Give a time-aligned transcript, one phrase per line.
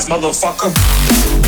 [0.00, 1.41] motherfucker.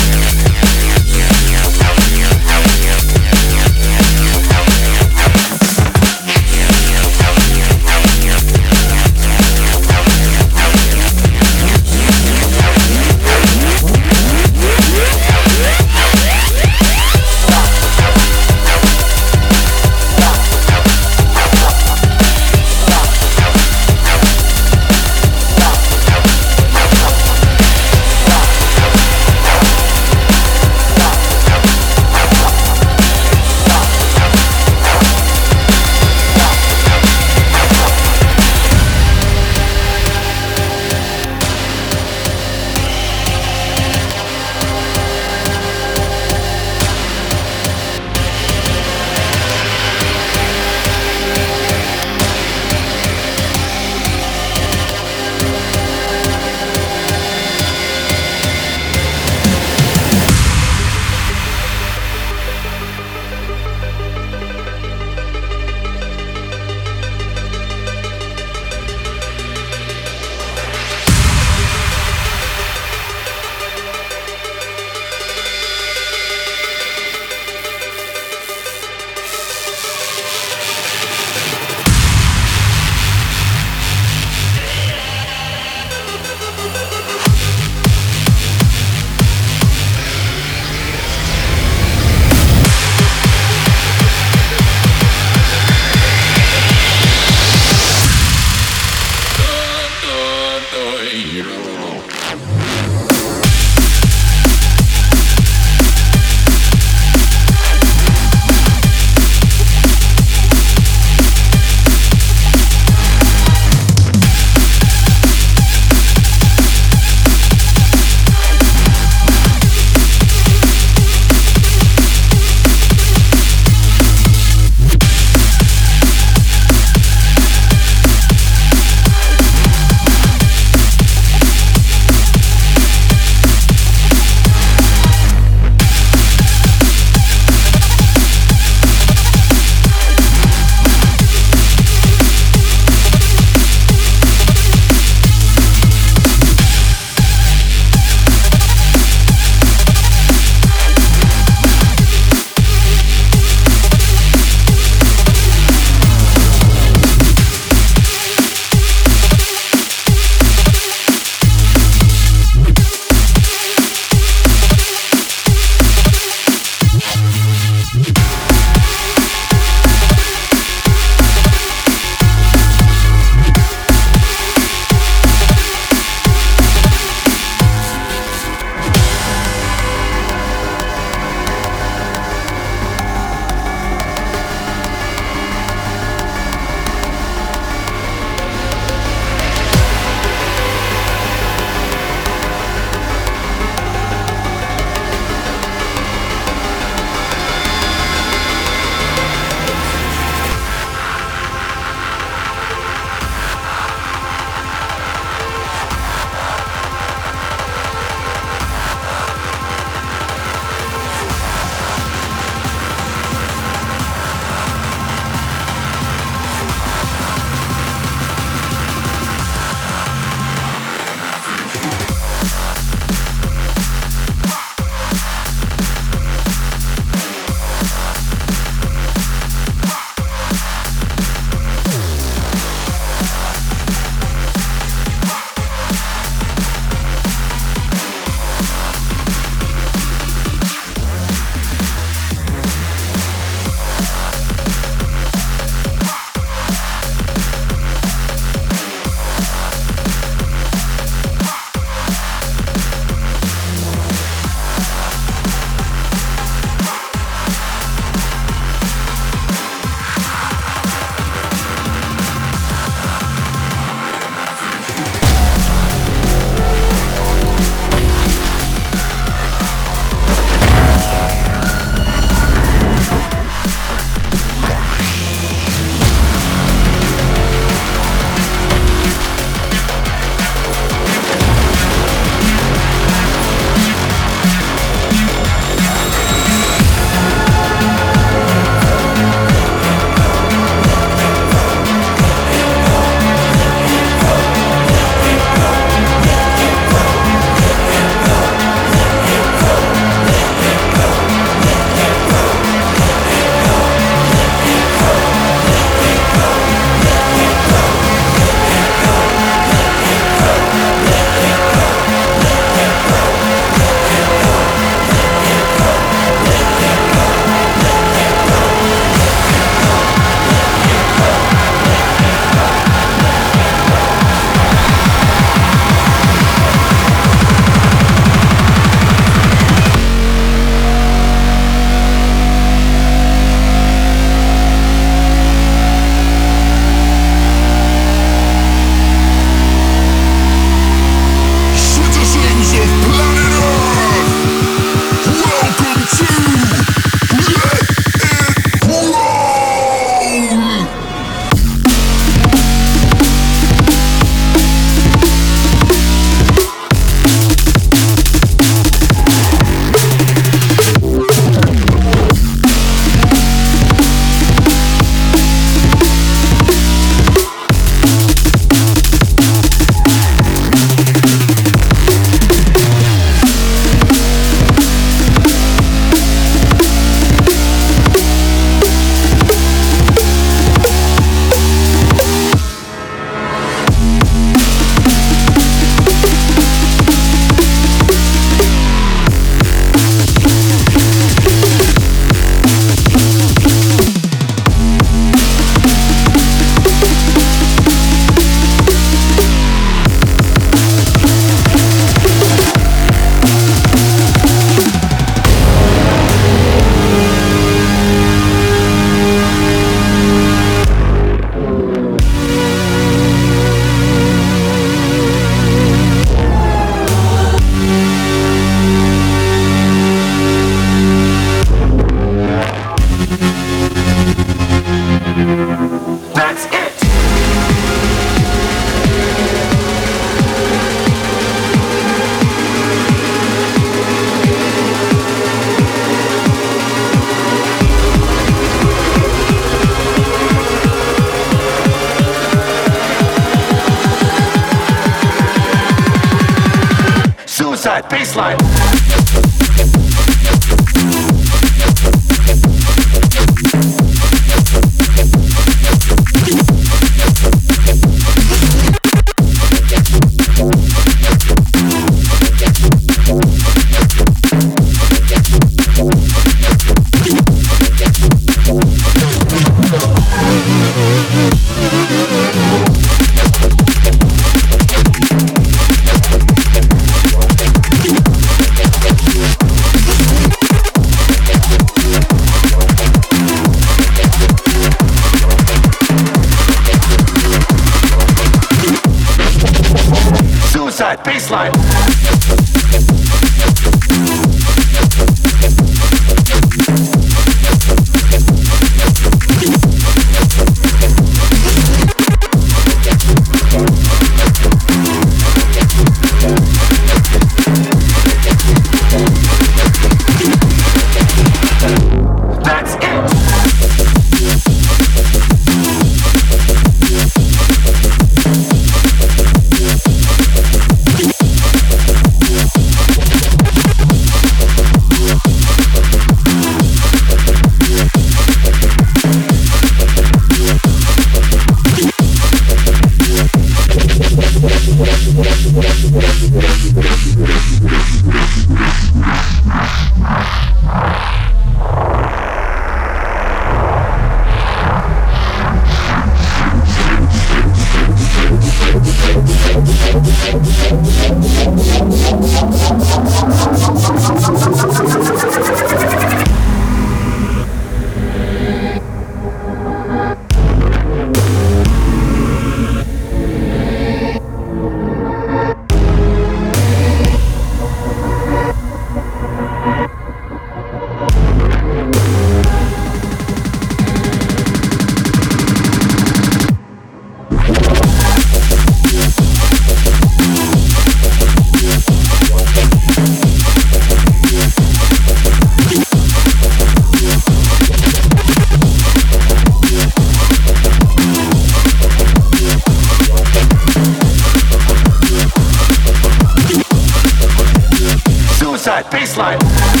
[599.11, 600.00] Baseline.